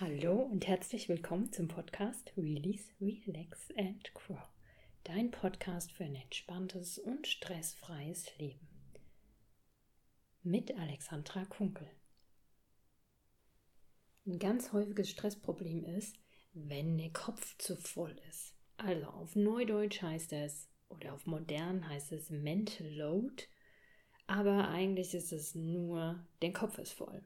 [0.00, 4.38] Hallo und herzlich willkommen zum Podcast Release, Relax and Grow.
[5.04, 8.66] Dein Podcast für ein entspanntes und stressfreies Leben.
[10.42, 11.86] Mit Alexandra Kunkel.
[14.26, 16.16] Ein ganz häufiges Stressproblem ist,
[16.54, 18.54] wenn der Kopf zu voll ist.
[18.78, 23.44] Also auf Neudeutsch heißt es, oder auf modern heißt es Mental Load,
[24.26, 27.22] aber eigentlich ist es nur, der Kopf ist voll.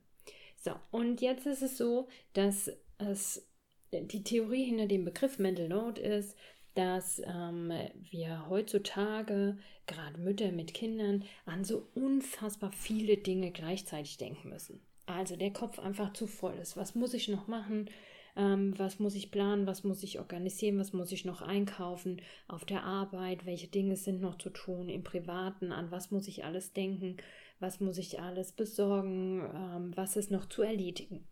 [0.66, 3.48] So, und jetzt ist es so, dass es
[3.92, 6.36] die Theorie hinter dem Begriff Mental Load ist,
[6.74, 7.72] dass ähm,
[8.10, 14.82] wir heutzutage, gerade Mütter mit Kindern, an so unfassbar viele Dinge gleichzeitig denken müssen.
[15.06, 16.76] Also der Kopf einfach zu voll ist.
[16.76, 17.88] Was muss ich noch machen?
[18.34, 19.68] Ähm, was muss ich planen?
[19.68, 20.80] Was muss ich organisieren?
[20.80, 23.46] Was muss ich noch einkaufen auf der Arbeit?
[23.46, 25.70] Welche Dinge sind noch zu tun im Privaten?
[25.70, 27.18] An was muss ich alles denken?
[27.60, 31.26] Was muss ich alles besorgen, ähm, was ist noch zu erledigen.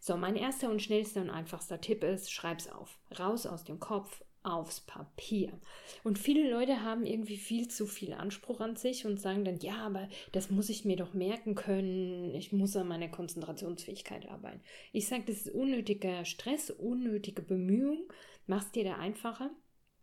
[0.00, 2.98] So, mein erster und schnellster und einfachster Tipp ist, schreib's auf.
[3.18, 5.58] Raus aus dem Kopf, aufs Papier.
[6.04, 9.78] Und viele Leute haben irgendwie viel zu viel Anspruch an sich und sagen dann, ja,
[9.78, 14.60] aber das muss ich mir doch merken können, ich muss an meiner Konzentrationsfähigkeit arbeiten.
[14.92, 18.12] Ich sage, das ist unnötiger Stress, unnötige Bemühung,
[18.46, 19.50] mach's dir da einfacher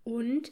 [0.03, 0.51] und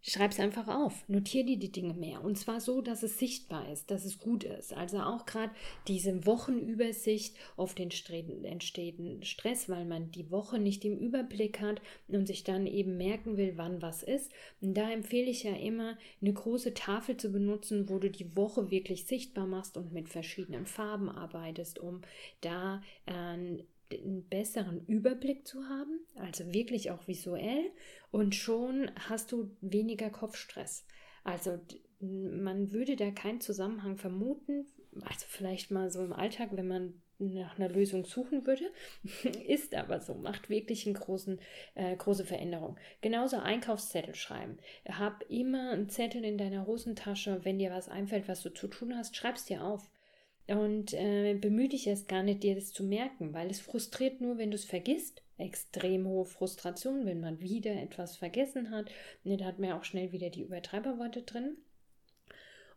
[0.00, 3.70] Schreib es einfach auf, notiere dir die Dinge mehr und zwar so, dass es sichtbar
[3.70, 4.72] ist, dass es gut ist.
[4.72, 5.52] Also auch gerade
[5.88, 12.26] diese Wochenübersicht, oft entsteht ein Stress, weil man die Woche nicht im Überblick hat und
[12.26, 14.30] sich dann eben merken will, wann was ist.
[14.60, 18.70] Und da empfehle ich ja immer, eine große Tafel zu benutzen, wo du die Woche
[18.70, 22.02] wirklich sichtbar machst und mit verschiedenen Farben arbeitest, um
[22.40, 27.70] da äh, einen besseren Überblick zu haben, also wirklich auch visuell,
[28.10, 30.86] und schon hast du weniger Kopfstress.
[31.24, 31.58] Also
[32.00, 34.66] man würde da keinen Zusammenhang vermuten,
[35.02, 38.70] also vielleicht mal so im Alltag, wenn man nach einer Lösung suchen würde,
[39.46, 41.40] ist aber so, macht wirklich eine großen,
[41.74, 42.78] äh, große Veränderung.
[43.00, 44.58] Genauso Einkaufszettel schreiben.
[44.88, 48.96] Hab immer einen Zettel in deiner Hosentasche, wenn dir was einfällt, was du zu tun
[48.96, 49.90] hast, schreib's dir auf.
[50.48, 54.38] Und äh, bemühe dich erst gar nicht, dir das zu merken, weil es frustriert nur,
[54.38, 55.22] wenn du es vergisst.
[55.36, 58.90] Extrem hohe Frustration, wenn man wieder etwas vergessen hat.
[59.24, 61.58] Ne, da hat man ja auch schnell wieder die Übertreiberworte drin.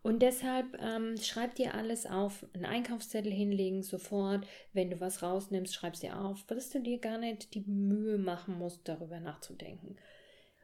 [0.04, 4.46] Und deshalb ähm, schreib dir alles auf, einen Einkaufszettel hinlegen, sofort.
[4.74, 8.58] Wenn du was rausnimmst, schreib dir auf, dass du dir gar nicht die Mühe machen
[8.58, 9.96] musst, darüber nachzudenken.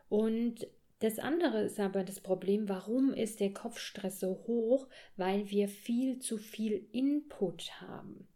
[0.09, 0.67] Und
[0.99, 4.87] das andere ist aber das Problem, warum ist der Kopfstress so hoch?
[5.15, 8.27] Weil wir viel zu viel Input haben.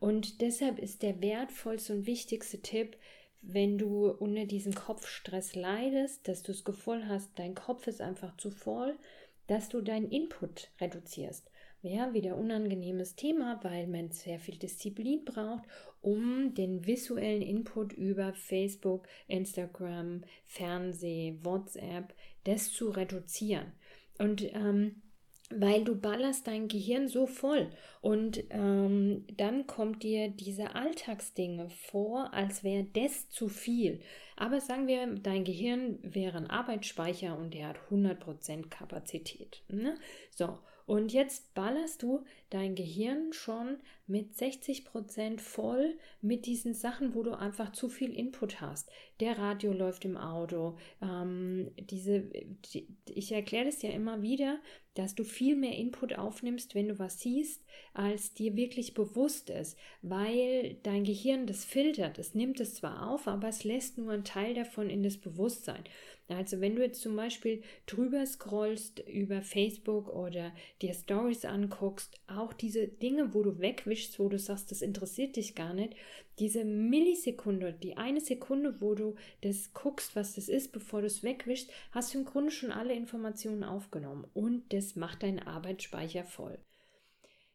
[0.00, 2.96] Und deshalb ist der wertvollste und wichtigste Tipp,
[3.42, 8.36] wenn du unter diesem Kopfstress leidest, dass du das Gefühl hast, dein Kopf ist einfach
[8.36, 8.98] zu voll,
[9.46, 11.50] dass du deinen Input reduzierst.
[11.82, 15.64] Ja, wieder unangenehmes Thema, weil man sehr viel Disziplin braucht,
[16.02, 22.14] um den visuellen Input über Facebook, Instagram, Fernseh, WhatsApp,
[22.44, 23.72] das zu reduzieren.
[24.18, 25.00] Und ähm,
[25.50, 27.70] weil du ballerst dein Gehirn so voll
[28.00, 34.00] und ähm, dann kommt dir diese Alltagsdinge vor, als wäre das zu viel.
[34.36, 39.62] Aber sagen wir, dein Gehirn wäre ein Arbeitsspeicher und der hat 100% Kapazität.
[39.68, 39.96] Ne?
[40.30, 40.58] So,
[40.90, 47.22] und jetzt ballerst du dein Gehirn schon mit 60 Prozent voll mit diesen Sachen, wo
[47.22, 48.90] du einfach zu viel Input hast.
[49.20, 50.76] Der Radio läuft im Auto.
[51.00, 52.22] Ähm, diese,
[52.72, 54.58] die, ich erkläre das ja immer wieder,
[54.94, 59.78] dass du viel mehr Input aufnimmst, wenn du was siehst, als dir wirklich bewusst ist,
[60.02, 62.18] weil dein Gehirn das filtert.
[62.18, 65.84] Es nimmt es zwar auf, aber es lässt nur einen Teil davon in das Bewusstsein.
[66.28, 72.52] Also wenn du jetzt zum Beispiel drüber scrollst über Facebook oder dir Stories anguckst, auch
[72.52, 75.94] diese Dinge, wo du wegwischst, wo du sagst, das interessiert dich gar nicht,
[76.38, 81.22] diese Millisekunde, die eine Sekunde, wo du das guckst, was das ist, bevor du es
[81.22, 86.58] wegwischst, hast du im Grunde schon alle Informationen aufgenommen und das macht deinen Arbeitsspeicher voll.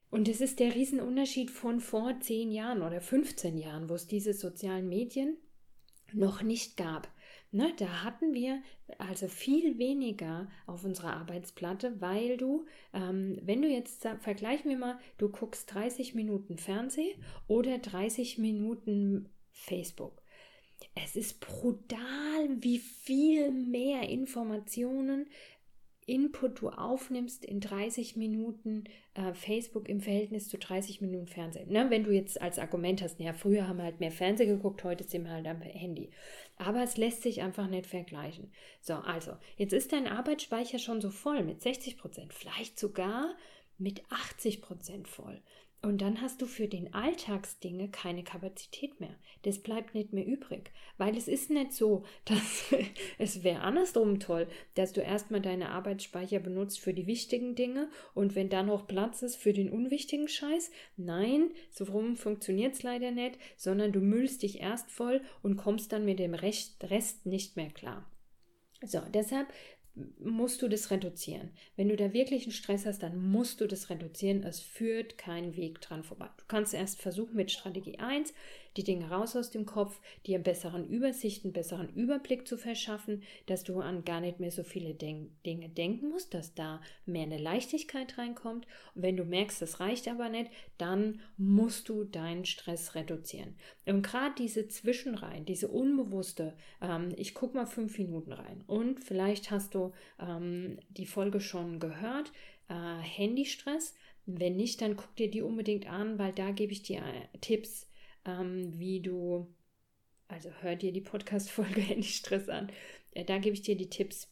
[0.09, 4.33] Und das ist der Riesenunterschied von vor 10 Jahren oder 15 Jahren, wo es diese
[4.33, 5.38] sozialen Medien
[6.13, 7.10] noch nicht gab.
[7.51, 8.62] Ne, da hatten wir
[8.97, 15.00] also viel weniger auf unserer Arbeitsplatte, weil du, ähm, wenn du jetzt, vergleichen wir mal,
[15.18, 20.21] du guckst 30 Minuten Fernsehen oder 30 Minuten Facebook.
[20.95, 25.27] Es ist brutal, wie viel mehr Informationen
[26.07, 28.84] Input du aufnimmst in 30 Minuten
[29.16, 31.72] äh, Facebook im Verhältnis zu 30 Minuten Fernsehen.
[31.72, 31.90] Ne?
[31.90, 35.04] Wenn du jetzt als Argument hast, ja, früher haben wir halt mehr Fernsehen geguckt, heute
[35.04, 36.12] sind wir halt am Handy.
[36.57, 38.52] Aber es lässt sich einfach nicht vergleichen.
[38.81, 43.36] So, also, jetzt ist dein Arbeitsspeicher schon so voll mit 60 Prozent, vielleicht sogar
[43.78, 45.42] mit 80 Prozent voll.
[45.86, 49.16] Und dann hast du für den Alltagsdinge keine Kapazität mehr.
[49.44, 50.72] Das bleibt nicht mehr übrig.
[50.98, 52.74] Weil es ist nicht so, dass
[53.20, 58.34] es wäre andersrum toll, dass du erstmal deine Arbeitsspeicher benutzt für die wichtigen Dinge und
[58.34, 60.72] wenn dann noch Platz ist für den unwichtigen Scheiß.
[60.98, 65.92] Nein, so rum funktioniert es leider nicht, sondern du müllst dich erst voll und kommst
[65.92, 68.10] dann mit dem Rest nicht mehr klar.
[68.82, 69.48] So, deshalb
[70.19, 71.51] musst du das reduzieren.
[71.75, 74.44] Wenn du da wirklich einen Stress hast, dann musst du das reduzieren.
[74.44, 76.30] Es führt kein Weg dran vorbei.
[76.38, 78.33] Du kannst erst versuchen mit Strategie 1,
[78.77, 83.24] die Dinge raus aus dem Kopf, dir einen besseren Übersicht, einen besseren Überblick zu verschaffen,
[83.45, 87.24] dass du an gar nicht mehr so viele Denk Dinge denken musst, dass da mehr
[87.24, 88.68] eine Leichtigkeit reinkommt.
[88.94, 93.56] Und wenn du merkst, das reicht aber nicht, dann musst du deinen Stress reduzieren.
[93.86, 99.51] Und gerade diese Zwischenreihen, diese unbewusste, ähm, ich gucke mal fünf Minuten rein und vielleicht
[99.51, 99.85] hast du
[100.20, 102.32] ähm, die Folge schon gehört,
[102.70, 103.94] äh, Handystress.
[104.26, 107.90] Wenn nicht, dann guck dir die unbedingt an, weil da gebe ich dir äh, Tipps,
[108.26, 109.54] ähm, wie du,
[110.28, 112.72] also hör dir die Podcast-Folge Handystress an.
[113.12, 114.32] Äh, da gebe ich dir die Tipps,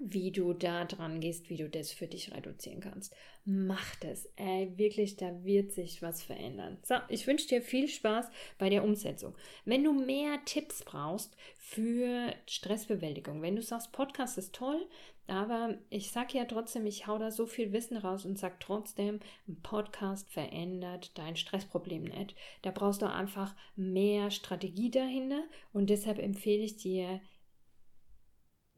[0.00, 3.14] wie du da dran gehst, wie du das für dich reduzieren kannst.
[3.44, 4.28] Mach das.
[4.36, 6.78] Ey, wirklich, da wird sich was verändern.
[6.82, 8.26] So, ich wünsche dir viel Spaß
[8.58, 9.34] bei der Umsetzung.
[9.64, 14.86] Wenn du mehr Tipps brauchst für Stressbewältigung, wenn du sagst, Podcast ist toll,
[15.28, 19.20] aber ich sage ja trotzdem, ich hau da so viel Wissen raus und sage trotzdem,
[19.46, 22.34] ein Podcast verändert dein Stressproblem nicht.
[22.62, 25.44] Da brauchst du einfach mehr Strategie dahinter
[25.74, 27.20] und deshalb empfehle ich dir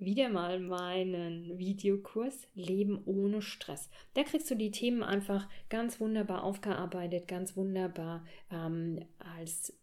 [0.01, 3.91] wieder mal meinen Videokurs Leben ohne Stress.
[4.15, 9.77] Da kriegst du die Themen einfach ganz wunderbar aufgearbeitet, ganz wunderbar ähm, als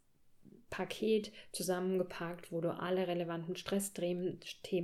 [0.70, 4.40] Paket zusammengepackt, wo du alle relevanten Stressthemen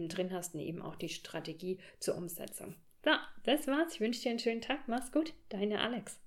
[0.08, 2.74] drin hast und eben auch die Strategie zur Umsetzung.
[3.04, 3.10] So,
[3.44, 3.94] das war's.
[3.94, 4.88] Ich wünsche dir einen schönen Tag.
[4.88, 5.34] Mach's gut.
[5.50, 6.23] Deine Alex.